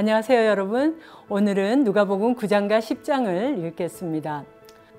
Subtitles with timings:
[0.00, 0.98] 안녕하세요, 여러분.
[1.28, 4.46] 오늘은 누가복음 9장과 10장을 읽겠습니다.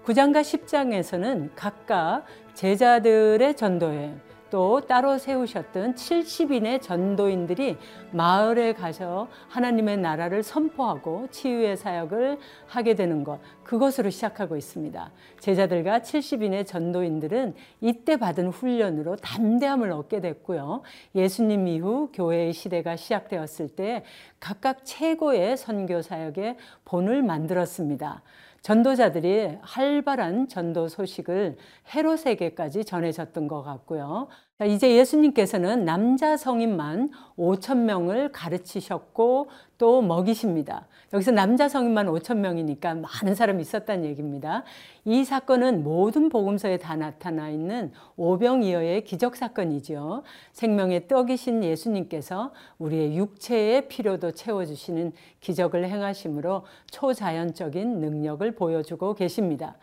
[0.06, 2.24] 9장과 10장에서는 각각
[2.54, 4.14] 제자들의 전도에
[4.52, 7.78] 또 따로 세우셨던 70인의 전도인들이
[8.12, 12.38] 마을에 가서 하나님의 나라를 선포하고 치유의 사역을
[12.68, 15.12] 하게 되는 것, 그것으로 시작하고 있습니다.
[15.40, 20.82] 제자들과 70인의 전도인들은 이때 받은 훈련으로 담대함을 얻게 됐고요.
[21.16, 24.04] 예수님 이후 교회의 시대가 시작되었을 때
[24.42, 28.22] 각각 최고의 선교 사역의 본을 만들었습니다.
[28.62, 31.58] 전도자들이 활발한 전도 소식을
[31.96, 34.28] 헤롯에게까지 전해졌던 것 같고요.
[34.66, 40.86] 이제 예수님께서는 남자 성인만 5천 명을 가르치셨고 또 먹이십니다.
[41.14, 44.64] 여기서 남자 성인만 5천 명이니까 많은 사람이 있었다는 얘기입니다.
[45.04, 50.24] 이 사건은 모든 복음서에 다 나타나 있는 오병이어의 기적 사건이죠.
[50.54, 59.76] 생명의 떡이신 예수님께서 우리의 육체의 필요도 채워주시는 기적을 행하심으로 초자연적인 능력을 보여주고 계십니다.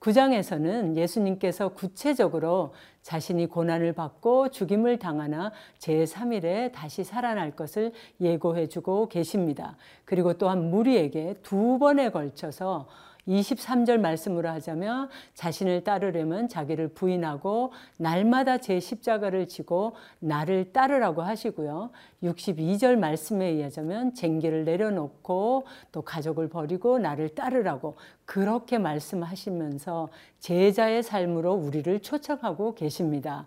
[0.00, 9.76] 9장에서는 예수님께서 구체적으로 자신이 고난을 받고 죽임을 당하나 제3일에 다시 살아날 것을 예고해 주고 계십니다.
[10.04, 12.86] 그리고 또한 무리에게 두 번에 걸쳐서
[13.28, 21.90] 23절 말씀으로 하자면 자신을 따르려면 자기를 부인하고 날마다 제 십자가를 지고 나를 따르라고 하시고요.
[22.22, 30.08] 62절 말씀에 의하자면 쟁기를 내려놓고 또 가족을 버리고 나를 따르라고 그렇게 말씀하시면서
[30.40, 33.46] 제자의 삶으로 우리를 초청하고 계십니다.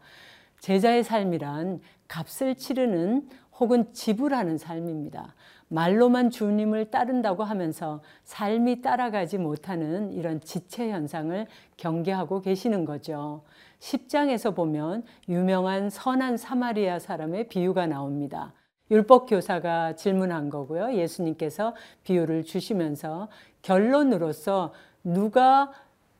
[0.59, 3.27] 제자의 삶이란 값을 치르는
[3.61, 5.35] 혹은 지불하는 삶입니다.
[5.67, 11.45] 말로만 주님을 따른다고 하면서 삶이 따라가지 못하는 이런 지체 현상을
[11.77, 13.43] 경계하고 계시는 거죠.
[13.79, 18.51] 10장에서 보면 유명한 선한 사마리아 사람의 비유가 나옵니다.
[18.89, 20.95] 율법 교사가 질문한 거고요.
[20.95, 23.29] 예수님께서 비유를 주시면서
[23.61, 24.73] 결론으로서
[25.03, 25.71] 누가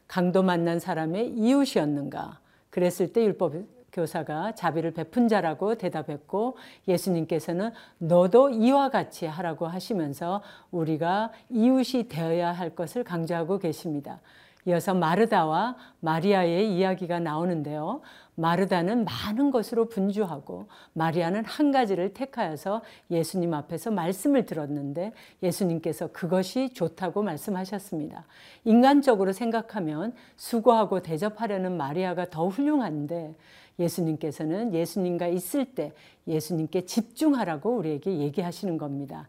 [0.07, 2.39] 강도 만난 사람의 이웃이었는가?
[2.69, 3.55] 그랬을 때 율법
[3.91, 6.57] 교사가 자비를 베푼 자라고 대답했고
[6.87, 10.41] 예수님께서는 너도 이와 같이 하라고 하시면서
[10.71, 14.19] 우리가 이웃이 되어야 할 것을 강조하고 계십니다.
[14.65, 18.01] 이어서 마르다와 마리아의 이야기가 나오는데요.
[18.35, 25.13] 마르다는 많은 것으로 분주하고 마리아는 한 가지를 택하여서 예수님 앞에서 말씀을 들었는데
[25.43, 28.25] 예수님께서 그것이 좋다고 말씀하셨습니다.
[28.63, 33.35] 인간적으로 생각하면 수고하고 대접하려는 마리아가 더 훌륭한데
[33.79, 35.93] 예수님께서는 예수님과 있을 때
[36.27, 39.27] 예수님께 집중하라고 우리에게 얘기하시는 겁니다.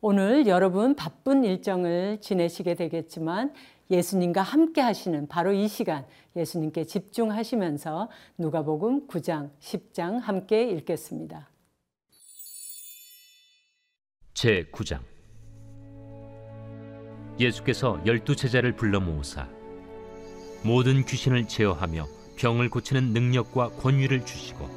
[0.00, 3.52] 오늘 여러분 바쁜 일정을 지내시게 되겠지만
[3.90, 6.04] 예수님과 함께 하시는 바로 이 시간
[6.34, 8.08] 예수님께 집중하시면서
[8.38, 11.48] 누가복음 9장, 10장 함께 읽겠습니다.
[14.34, 15.00] 제 9장
[17.38, 19.48] 예수께서 열두 제자를 불러 모으사
[20.64, 24.68] 모든 귀신을 제어하며 병을 고치는 능력과 권위를 주시고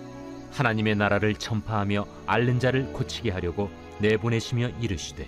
[0.52, 5.28] 하나님의 나라를 전파하며 앓는 자를 고치게 하려고 내보내시며 이르시되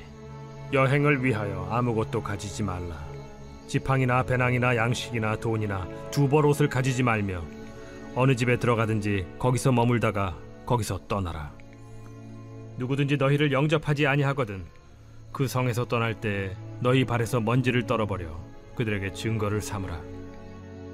[0.71, 2.95] 여행을 위하여 아무것도 가지지 말라.
[3.67, 7.43] 지팡이나 배낭이나 양식이나 돈이나 두 벌 옷을 가지지 말며
[8.13, 10.37] 어느 집에 들어가든지 거기서 머물다가
[10.67, 11.51] 거기서 떠나라.
[12.77, 14.63] 누구든지 너희를 영접하지 아니하거든
[15.31, 18.39] 그 성에서 떠날 때 너희 발에서 먼지를 떨어버려
[18.75, 19.99] 그들에게 증거를 삼으라.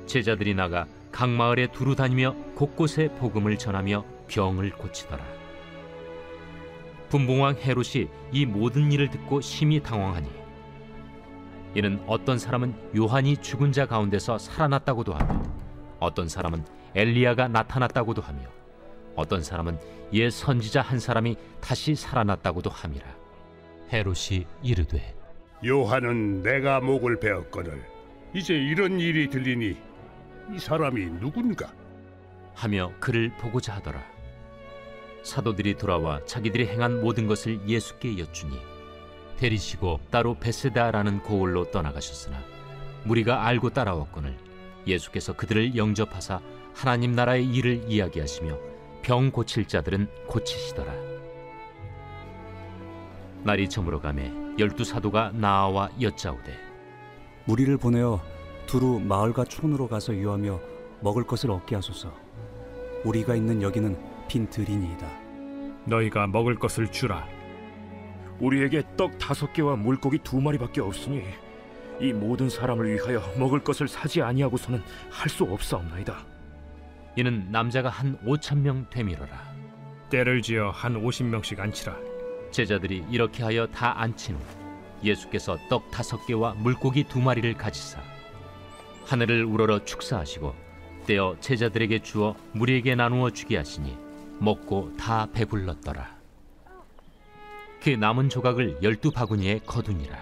[0.05, 5.23] 제자들이 나가 각 마을에 두루 다니며 곳곳에 복음을 전하며 병을 고치더라.
[7.09, 10.27] 분봉왕 헤롯이 이 모든 일을 듣고 심히 당황하니
[11.75, 15.43] 이는 어떤 사람은 요한이 죽은 자 가운데서 살아났다고도 하며
[15.99, 16.65] 어떤 사람은
[16.95, 18.41] 엘리야가 나타났다고도 하며
[19.15, 19.79] 어떤 사람은
[20.13, 23.05] 옛 선지자 한 사람이 다시 살아났다고도 함이라
[23.91, 25.15] 헤롯이 이르되
[25.63, 27.83] 요한은 내가 목을 베었거늘
[28.33, 29.92] 이제 이런 일이 들리니
[30.51, 31.71] 이 사람이 누군가?
[32.53, 34.03] 하며 그를 보고자 하더라.
[35.23, 38.59] 사도들이 돌아와 자기들이 행한 모든 것을 예수께 여쭈니
[39.37, 42.37] 데리시고 따로 베세다라는 고을로 떠나가셨으나
[43.03, 44.37] 무리가 알고 따라왔거늘
[44.85, 46.41] 예수께서 그들을 영접하사
[46.73, 48.57] 하나님 나라의 일을 이야기하시며
[49.01, 50.93] 병 고칠 자들은 고치시더라.
[53.43, 56.57] 날이 저물어 가매 열두 사도가 나와 여짜오되
[57.47, 58.21] 우리를 보내어
[58.65, 60.59] 두루 마을과 촌으로 가서 유하며
[61.01, 62.13] 먹을 것을 얻게 하소서.
[63.03, 65.07] 우리가 있는 여기는 빈 들이니이다.
[65.85, 67.27] 너희가 먹을 것을 주라.
[68.39, 71.23] 우리에게 떡 다섯 개와 물고기 두 마리밖에 없으니
[71.99, 76.17] 이 모든 사람을 위하여 먹을 것을 사지 아니하고서는 할 수 없사옵나이다.
[77.15, 79.53] 이는 남자가 한 오천 명 되밀어라.
[80.09, 81.95] 때를 지어 한 오십 명씩 앉히라.
[82.51, 84.41] 제자들이 이렇게 하여 다 앉힌 후
[85.03, 87.99] 예수께서 떡 다섯 개와 물고기 두 마리를 가지사
[89.05, 90.53] 하늘을 우러러 축사하시고
[91.05, 93.97] 떼어 제자들에게 주어 무리에게 나누어 주게 하시니
[94.39, 96.15] 먹고 다 배불렀더라.
[97.81, 100.17] 그 남은 조각을 열두 바구니에 거두니라.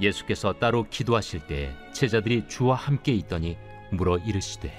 [0.00, 3.56] 예수께서 따로 기도하실 때 제자들이 주와 함께 있더니
[3.90, 4.72] 물어 이르시되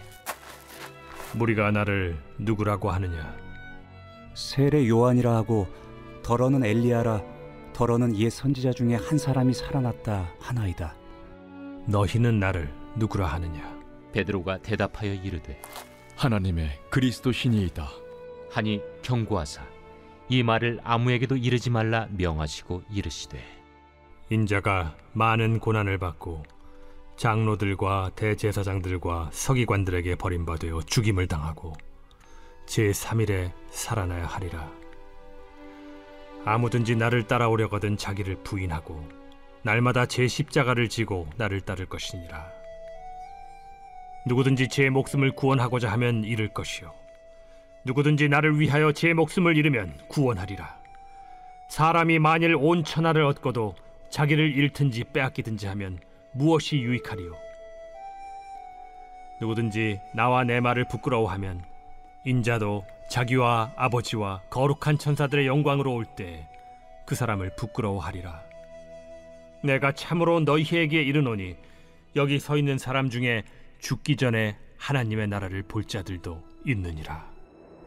[1.33, 3.35] 무리가 나를 누구라고 하느냐?
[4.33, 5.67] 세례 요한이라 하고
[6.23, 7.21] 더러는 엘리야라
[7.73, 10.95] 더러는 옛 선지자 중에 한 사람이 살아났다 하나이다.
[11.85, 13.77] 너희는 나를 누구라 하느냐?
[14.13, 15.59] 베드로가 대답하여 이르되
[16.15, 17.89] 하나님의 그리스도 신이이다.
[18.51, 19.65] 하니 경고하사
[20.29, 23.43] 이 말을 아무에게도 이르지 말라 명하시고 이르시되
[24.29, 26.43] 인자가 많은 고난을 받고
[27.17, 31.73] 장로들과 대제사장들과 서기관들에게 버림받아 죽임을 당하고
[32.65, 34.71] 제 3일에 살아나야 하리라.
[36.45, 39.07] 아무든지 나를 따라오려거든 자기를 부인하고
[39.63, 42.51] 날마다 제 십자가를 지고 나를 따를 것이니라.
[44.25, 46.93] 누구든지 제 목숨을 구원하고자 하면 잃을 것이요
[47.85, 50.77] 누구든지 나를 위하여 제 목숨을 잃으면 구원하리라.
[51.69, 53.75] 사람이 만일 온 천하를 얻고도
[54.09, 55.99] 자기를 잃든지 빼앗기든지 하면
[56.33, 57.33] 무엇이 유익하리요?
[59.41, 61.63] 누구든지 나와 내 말을 부끄러워하면
[62.25, 66.47] 인자도 자기와 아버지와 거룩한 천사들의 영광으로 올 때
[67.05, 68.52] 그 사람을 부끄러워하리라.
[69.63, 71.55] 내가 참으로 너희에게 이르노니
[72.17, 73.43] 여기 서 있는 사람 중에
[73.79, 77.31] 죽기 전에 하나님의 나라를 볼 자들도 있느니라.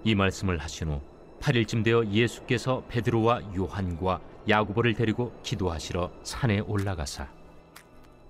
[0.03, 1.01] 이 말씀을 하신 후
[1.41, 7.29] 8일쯤 되어 예수께서 베드로와 요한과 야고보를 데리고 기도하시러 산에 올라가사.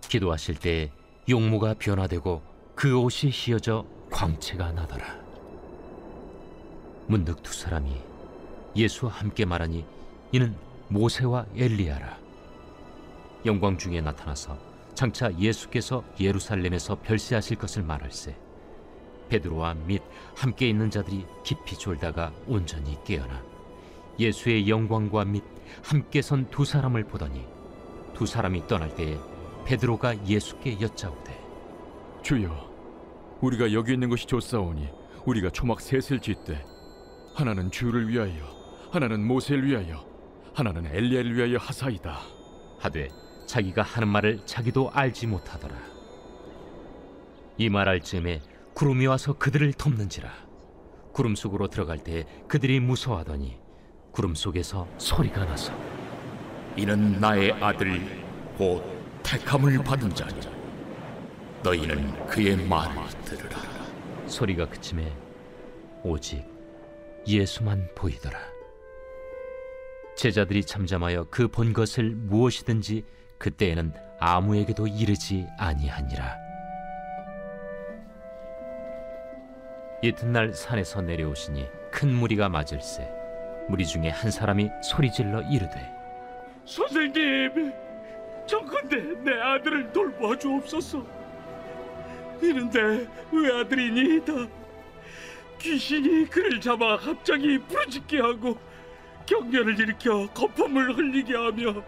[0.01, 0.91] 기도하실 때
[1.29, 2.43] 용모가 변화되고
[2.75, 5.17] 그 옷이 휘어져 광채가 나더라.
[7.07, 7.93] 문득 두 사람이
[8.75, 9.85] 예수와 함께 말하니
[10.33, 10.57] 이는
[10.89, 12.26] 모세와 엘리야라
[13.45, 14.59] 영광 중에 나타나서
[14.95, 18.37] 장차 예수께서 예루살렘에서 별세하실 것을 말할세
[19.29, 20.03] 베드로와 및
[20.37, 23.43] 함께 있는 자들이 깊이 졸다가 온전히 깨어나
[24.19, 25.45] 예수의 영광과 및
[25.83, 27.45] 함께 선 두 사람을 보더니
[28.15, 29.19] 두 사람이 떠날 때에
[29.67, 31.39] 베드로가 예수께 여짜오되
[32.23, 32.71] 주여,
[33.41, 34.89] 우리가 여기 있는 것이 좋사오니
[35.27, 36.65] 우리가 초막 셋을 짓되
[37.35, 38.33] 하나는 주를 위하여,
[38.91, 40.07] 하나는 모세를 위하여,
[40.55, 42.19] 하나는 엘리야를 위하여 하사이다.
[42.79, 43.09] 하되
[43.47, 45.77] 자기가 하는 말을 자기도 알지 못하더라.
[47.59, 48.43] 이 말할 즈음에
[48.75, 50.31] 구름이 와서 그들을 덮는지라.
[51.13, 53.59] 구름 속으로 들어갈 때 그들이 무서워하더니
[54.13, 55.73] 구름 속에서 소리가 나서
[56.77, 58.01] 이는 나의 아들
[58.59, 58.85] 곧
[59.23, 60.35] 택함을 받은 자니
[61.63, 62.95] 너희는 그의 말을
[63.25, 63.59] 들으라.
[64.27, 65.11] 소리가 그침에
[66.03, 66.45] 오직
[67.27, 68.39] 예수만 보이더라.
[70.17, 73.05] 제자들이 잠잠하여 그 본 것을 무엇이든지
[73.39, 76.37] 그때에는 아무에게도 이르지 아니하니라.
[80.03, 83.11] 이튿날 산에서 내려오시니 큰 무리가 맞을세
[83.69, 85.97] 무리 중에 한 사람이 소리질러 이르되
[86.65, 87.73] 선생님,
[88.47, 91.05] 정컨대 내 아들을 돌봐 주옵소서.
[92.43, 94.33] 이런데 외아들이니이다.
[95.59, 98.59] 귀신이 그를 잡아 갑자기 부르짖게 하고
[99.25, 101.83] 경련을 일으켜 거품을 흘리게 하며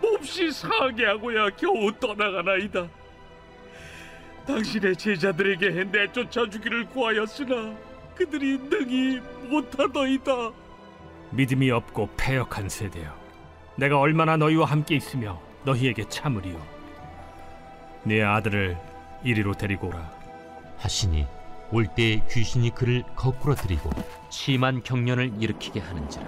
[0.00, 2.88] 몹시 상하게 하고야 겨우 떠나가나이다.
[4.46, 7.74] 당신의 제자들에게 내쫓아 주기를 구하였으나
[8.14, 10.32] 그들이 능히 못하더이다.
[11.30, 13.14] 믿음이 없고 패역한 세대여
[13.76, 16.60] 내가 얼마나 너희와 함께 있으며 너희에게 참으리요
[18.02, 18.76] 네 아들을
[19.22, 20.10] 이리로 데리고 오라
[20.78, 21.26] 하시니
[21.70, 23.90] 올 때에 귀신이 그를 거꾸로 들이고
[24.28, 26.26] 심한 경련을 일으키게 하는지라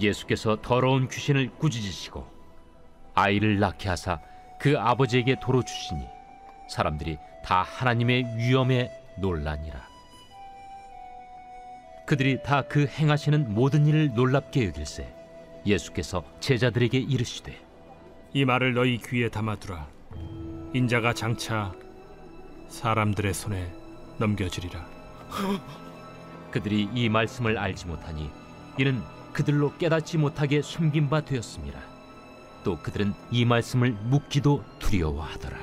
[0.00, 2.26] 예수께서 더러운 귀신을 꾸짖으시고
[3.14, 4.20] 아이를 낳게 하사
[4.60, 6.02] 그 아버지에게 도로 주시니
[6.68, 9.86] 사람들이 다 하나님의 위엄에 놀라니라.
[12.06, 15.12] 그들이 다 그 행하시는 모든 일을 놀랍게 여길세
[15.66, 17.58] 예수께서 제자들에게 이르시되
[18.32, 19.86] 이 말을 너희 귀에 담아두라.
[20.74, 21.72] 인자가 장차
[22.68, 23.72] 사람들의 손에
[24.18, 24.84] 넘겨지리라.
[26.50, 28.30] 그들이 이 말씀을 알지 못하니
[28.78, 29.00] 이는
[29.34, 31.78] 그들로 깨닫지 못하게 숨긴 바 되었습니다.
[32.64, 35.58] 또 그들은 이 말씀을 묻기도 두려워하더라.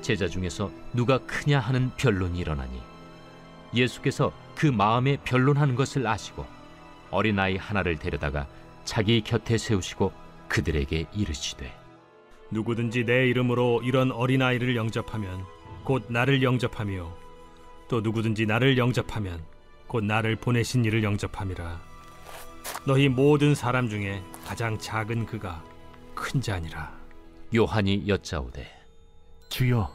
[0.00, 2.80] 제자 중에서 누가 크냐 하는 변론이 일어나니
[3.74, 6.44] 예수께서 그 마음에 변론하는 것을 아시고
[7.10, 8.46] 어린아이 하나를 데려다가
[8.84, 10.12] 자기 곁에 세우시고
[10.48, 11.72] 그들에게 이르시되
[12.50, 15.44] 누구든지 내 이름으로 이런 어린아이를 영접하면
[15.84, 17.16] 곧 나를 영접하며
[17.88, 19.40] 또 누구든지 나를 영접하면
[19.92, 21.78] 곧 나를 보내신 이를 영접함이라.
[22.86, 25.62] 너희 모든 사람 중에 가장 작은 그가
[26.14, 26.98] 큰 자니라.
[27.54, 28.66] 요한이 여짜오되
[29.50, 29.94] 주여,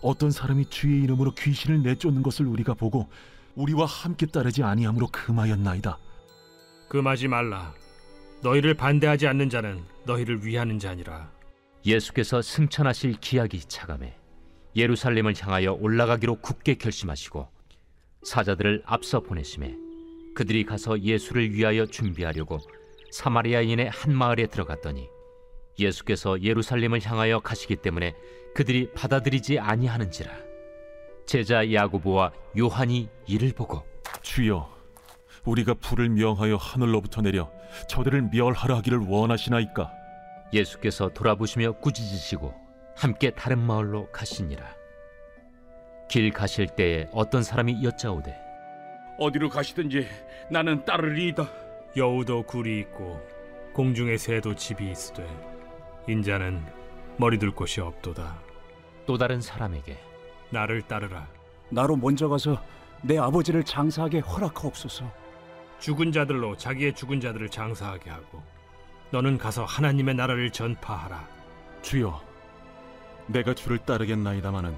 [0.00, 3.10] 어떤 사람이 주의 이름으로 귀신을 내쫓는 것을 우리가 보고
[3.54, 5.98] 우리와 함께 따르지 아니함으로 금하였나이다.
[6.88, 7.74] 금하지 말라.
[8.42, 11.30] 너희를 반대하지 않는 자는 너희를 위하는 자니라.
[11.84, 14.16] 예수께서 승천하실 기약이 차감해
[14.74, 17.52] 예루살렘을 향하여 올라가기로 굳게 결심하시고
[18.24, 19.76] 사자들을 앞서 보내심에
[20.34, 22.58] 그들이 가서 예수를 위하여 준비하려고
[23.10, 25.08] 사마리아인의 한 마을에 들어갔더니
[25.78, 28.14] 예수께서 예루살렘을 향하여 가시기 때문에
[28.54, 30.32] 그들이 받아들이지 아니하는지라
[31.26, 33.82] 제자 야고보와 요한이 이를 보고
[34.22, 34.68] 주여,
[35.44, 37.50] 우리가 불을 명하여 하늘로부터 내려
[37.88, 39.90] 저들을 멸하라 하기를 원하시나이까?
[40.52, 42.54] 예수께서 돌아보시며 꾸짖으시고
[42.96, 44.64] 함께 다른 마을로 가시니라
[46.08, 48.36] 길 가실 때에 어떤 사람이 여짜오되
[49.18, 50.06] 어디로 가시든지
[50.50, 51.46] 나는 따르리이다.
[51.96, 53.20] 여우도 굴이 있고
[53.72, 55.26] 공중의 새도 집이 있으되
[56.08, 56.64] 인자는
[57.16, 58.40] 머리 둘 곳이 없도다
[59.06, 59.96] 또 다른 사람에게
[60.50, 61.28] 나를 따르라
[61.70, 62.60] 나로 먼저 가서
[63.02, 65.10] 내 아버지를 장사하게 허락하옵소서.
[65.78, 68.42] 죽은 자들로 자기의 죽은 자들을 장사하게 하고
[69.10, 71.28] 너는 가서 하나님의 나라를 전파하라
[71.82, 72.20] 주여,
[73.26, 74.74] 내가 주를 따르겠나이다마는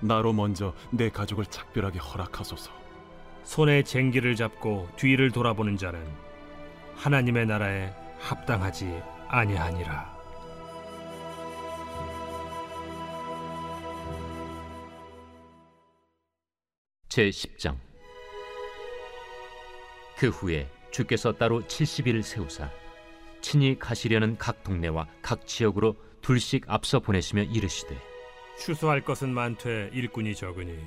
[0.00, 2.84] 나로 먼저 내 가족을 작별하게 허락하소서.
[3.44, 6.02] 손에 쟁기를 잡고 뒤를 돌아보는 자는
[6.96, 10.14] 하나님의 나라에 합당하지 아니하니라
[17.08, 17.76] 제 10장
[20.16, 22.70] 그 후에 주께서 따로 70일을 세우사
[23.40, 28.13] 친히 가시려는 각 동네와 각 지역으로 둘씩 앞서 보내시며 이르시되
[28.58, 30.78] 추수할 것은 많되 일꾼이 적으니.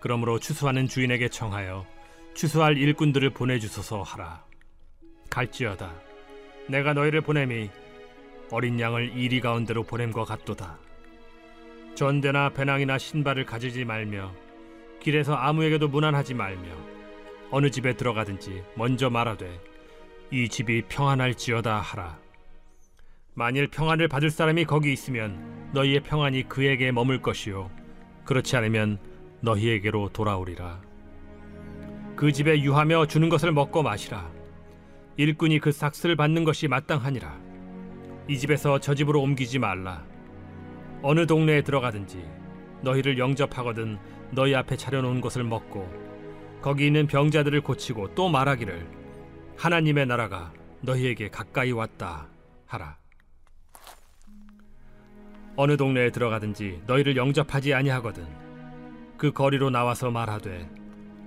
[0.00, 1.86] 그러므로 추수하는 주인에게 청하여
[2.34, 4.44] 추수할 일꾼들을 보내주소서 하라.
[5.30, 5.92] 갈지어다.
[6.68, 7.70] 내가 너희를 보냄이
[8.50, 10.78] 어린 양을 이리 가운데로 보냄과 같도다.
[11.94, 14.32] 전대나 배낭이나 신발을 가지지 말며
[15.00, 16.68] 길에서 아무에게도 무난하지 말며
[17.50, 19.60] 어느 집에 들어가든지 먼저 말하되
[20.30, 22.18] 이 집이 평안할지어다 하라
[23.38, 27.70] 만일 평안을 받을 사람이 거기 있으면 너희의 평안이 그에게 머물 것이요.
[28.24, 28.98] 그렇지 않으면
[29.42, 30.80] 너희에게로 돌아오리라.
[32.16, 34.30] 그 집에 유하며 주는 것을 먹고 마시라.
[35.18, 37.38] 일꾼이 그 삭스를 받는 것이 마땅하니라.
[38.26, 40.02] 이 집에서 저 집으로 옮기지 말라.
[41.02, 42.24] 어느 동네에 들어가든지
[42.80, 43.98] 너희를 영접하거든
[44.30, 45.86] 너희 앞에 차려놓은 것을 먹고
[46.62, 48.86] 거기 있는 병자들을 고치고 또 말하기를
[49.58, 52.28] 하나님의 나라가 너희에게 가까이 왔다
[52.64, 52.96] 하라
[55.56, 58.26] 어느 동네에 들어가든지 너희를 영접하지 아니하거든.
[59.16, 60.68] 그 거리로 나와서 말하되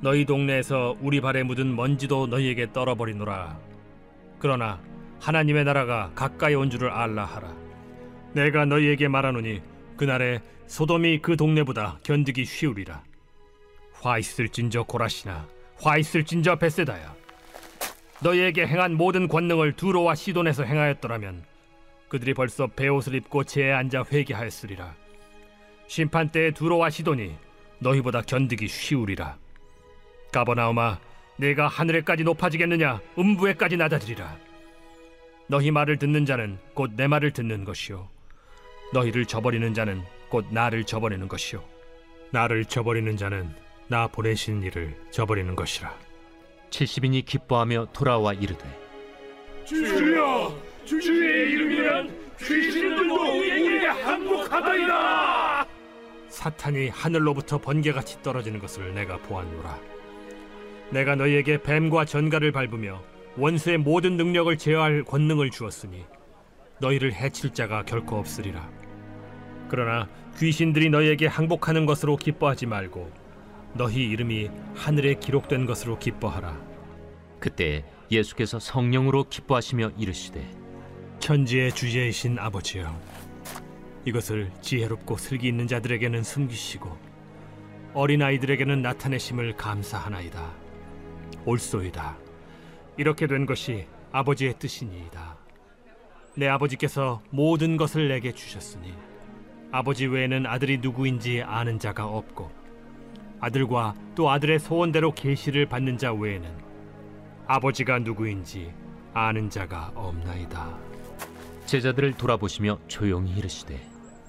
[0.01, 3.59] 너희 동네에서 우리 발에 묻은 먼지도 너희에게 떨어버리노라.
[4.37, 4.79] 그러나
[5.19, 7.53] 하나님의 나라가 가까이 온 줄을 알라 하라.
[8.33, 9.61] 내가 너희에게 말하노니
[9.97, 13.03] 그날에 소돔이 그 동네보다 견디기 쉬우리라.
[13.93, 15.47] 화 있을진저 고라시나
[15.81, 17.15] 화 있을진저 베세다야.
[18.21, 21.43] 너희에게 행한 모든 권능을 두로와 시돈에서 행하였더라면
[22.09, 24.95] 그들이 벌써 베옷을 입고 제에 앉아 회개하였으리라.
[25.87, 27.35] 심판 때에 두로와 시돈이
[27.79, 29.37] 너희보다 견디기 쉬우리라.
[30.31, 30.99] 가버나움아
[31.37, 32.99] 내가 하늘에까지 높아지겠느냐?
[33.17, 34.37] 음부에까지 낮아지리라.
[35.47, 38.07] 너희 말을 듣는 자는 곧 내 말을 듣는 것이요.
[38.93, 41.63] 너희를 저버리는 자는 곧 나를 저버리는 것이요.
[42.31, 43.49] 나를 저버리는 자는
[43.87, 45.95] 나 보내신 이를 저버리는 것이라.
[46.69, 48.63] 70인이 기뻐하며 돌아와 이르되
[49.65, 50.55] 주여,
[50.97, 55.67] 주의 이름이란 귀신들도 우리에게 항복하다이다.
[56.29, 59.79] 사탄이 하늘로부터 번개같이 떨어지는 것을 내가 보았노라.
[60.89, 63.03] 내가 너희에게 뱀과 전갈을 밟으며
[63.37, 66.05] 원수의 모든 능력을 제어할 권능을 주었으니
[66.79, 68.67] 너희를 해칠 자가 결코 없으리라.
[69.67, 73.11] 그러나 귀신들이 너희에게 항복하는 것으로 기뻐하지 말고
[73.75, 76.59] 너희 이름이 하늘에 기록된 것으로 기뻐하라.
[77.39, 80.43] 그때 예수께서 성령으로 기뻐하시며 이르시되
[81.19, 82.97] 천지의 주제이신 아버지여
[84.05, 86.97] 이것을 지혜롭고 슬기 있는 자들에게는 숨기시고
[87.93, 90.51] 어린 아이들에게는 나타내심을 감사하나이다.
[91.45, 92.17] 옳소이다.
[92.97, 95.37] 이렇게 된 것이 아버지의 뜻이니이다.
[96.35, 98.93] 내 아버지께서 모든 것을 내게 주셨으니
[99.71, 102.49] 아버지 외에는 아들이 누구인지 아는 자가 없고
[103.39, 106.49] 아들과 또 아들의 소원대로 계시를 받는 자 외에는
[107.47, 108.71] 아버지가 누구인지
[109.13, 110.88] 아는 자가 없나이다.
[111.69, 113.79] 제자들을 돌아보시며 조용히 이르시되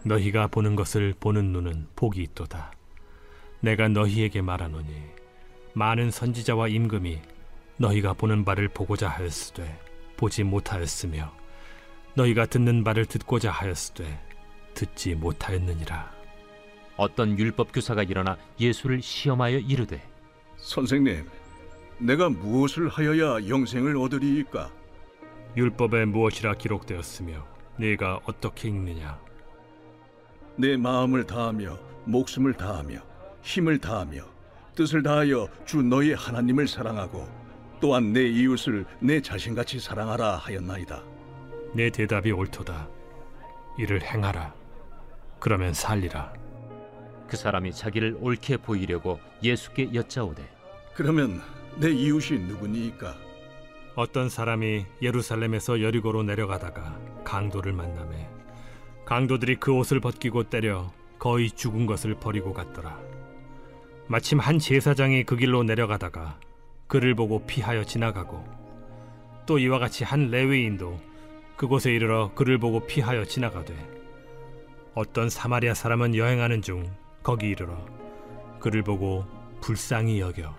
[0.04, 2.70] 너희가 보는 것을 보는 눈은 복이 있도다.
[3.60, 4.88] 내가 너희에게 말하노니
[5.72, 7.18] 많은 선지자와 임금이
[7.78, 9.80] 너희가 보는 바를 보고자 하였으되
[10.18, 11.32] 보지 못하였으며
[12.14, 14.20] 너희가 듣는 바를 듣고자 하였으되
[14.74, 16.12] 듣지 못하였느니라
[16.98, 20.02] 어떤 율법 교사가 일어나 예수를 시험하여 이르되
[20.58, 21.26] 선생님,
[22.00, 24.79] 내가 무엇을 하여야 영생을 얻으리이까?
[25.56, 29.18] 율법에 무엇이라 기록되었으며 네가 어떻게 읽느냐
[30.56, 33.00] 내 마음을 다하며 목숨을 다하며
[33.42, 34.22] 힘을 다하며
[34.74, 37.26] 뜻을 다하여 주 너희 하나님을 사랑하고
[37.80, 41.02] 또한 내 이웃을 내 자신같이 사랑하라 하였나이다.
[41.72, 42.88] 내 대답이 옳도다
[43.78, 44.52] 이를 행하라
[45.38, 46.32] 그러면 살리라
[47.28, 50.42] 그 사람이 자기를 옳게 보이려고 예수께 여짜오되
[50.94, 51.40] 그러면
[51.76, 53.14] 내 이웃이 누구니이까?
[53.96, 58.28] 어떤 사람이 예루살렘에서 여리고로 내려가다가 강도를 만남에
[59.04, 62.98] 강도들이 그 옷을 벗기고 때려 거의 죽은 것을 버리고 갔더라.
[64.06, 66.38] 마침 한 제사장이 그 길로 내려가다가
[66.86, 68.44] 그를 보고 피하여 지나가고
[69.46, 70.98] 또 이와 같이 한 레위인도
[71.56, 73.74] 그곳에 이르러 그를 보고 피하여 지나가되
[74.94, 76.90] 어떤 사마리아 사람은 여행하는 중
[77.22, 77.76] 거기 이르러
[78.60, 79.24] 그를 보고
[79.60, 80.54] 불쌍히 여겨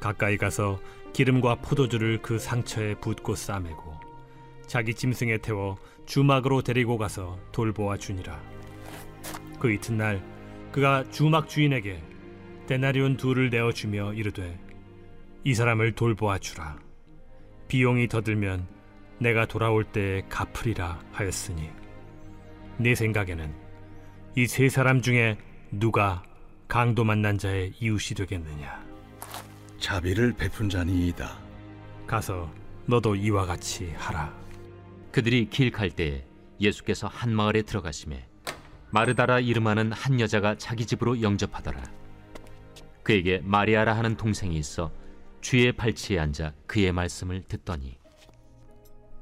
[0.00, 0.80] 가까이 가서
[1.12, 3.94] 기름과 포도주를 그 상처에 붓고 싸매고
[4.66, 5.76] 자기 짐승에 태워
[6.06, 8.40] 주막으로 데리고 가서 돌보아 주니라.
[9.58, 10.22] 그 이튿날
[10.72, 12.02] 그가 주막 주인에게
[12.66, 14.58] 데나리온 둘을 내어 주며 이르되
[15.44, 16.78] 이 사람을 돌보아 주라.
[17.68, 18.66] 비용이 더 들면
[19.18, 21.70] 내가 돌아올 때에 갚으리라 하였으니
[22.78, 23.52] 네 생각에는
[24.36, 25.36] 이 세 사람 중에
[25.72, 26.22] 누가
[26.68, 28.89] 강도 만난 자의 이웃이 되겠느냐?
[29.80, 31.38] 자비를 베푼 자니이다.
[32.06, 32.50] 가서
[32.86, 34.32] 너도 이와 같이 하라.
[35.10, 36.24] 그들이 길 갈 때에
[36.60, 38.28] 예수께서 한 마을에 들어가심에
[38.90, 41.82] 마르다라 이름하는 한 여자가 자기 집으로 영접하더라.
[43.02, 44.92] 그에게 마리아라 하는 동생이 있어
[45.40, 47.98] 주의 발치에 앉아 그의 말씀을 듣더니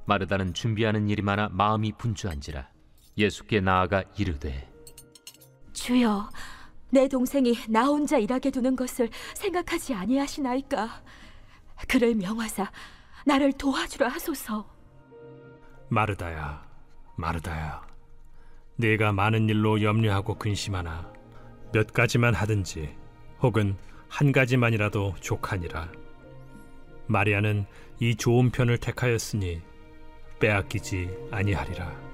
[0.06, 2.68] 마르다는 준비하는 일이 많아 마음이 분주한지라
[3.16, 4.68] 예수께 나아가 이르되
[5.72, 6.28] 주여,
[6.90, 11.03] 내 동생이 나 혼자 일하게 두는 것을 생각하지 아니하시나이까?
[11.87, 12.70] 그를 명하사
[13.27, 14.68] 나를 도와주라 하소서.
[15.88, 16.66] 마르다야,
[17.16, 17.87] 마르다야,
[18.77, 21.12] 네가 많은 일로 염려하고 근심하나
[21.72, 22.94] 몇 가지만 하든지
[23.42, 23.77] 혹은
[24.09, 25.90] 한 가지만이라도 족하니라.
[27.07, 27.66] 마리아는
[28.01, 29.61] 이 좋은 편을 택하였으니
[30.40, 32.07] 빼앗기지 아니하리라.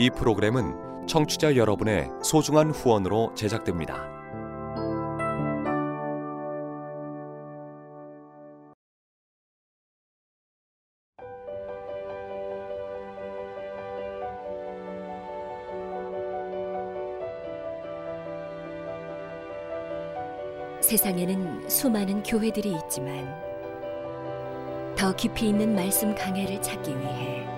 [0.00, 4.16] 이 프로그램은 청취자 여러분의 소중한 후원으로 제작됩니다.
[20.80, 23.34] 세상에는 수많은 교회들이 있지만
[24.96, 27.57] 더 깊이 있는 말씀 강해를 찾기 위해